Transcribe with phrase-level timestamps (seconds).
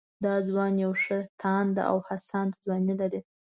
[0.23, 3.19] دا ځوان يوه ښه تانده او هڅانده ځواني لري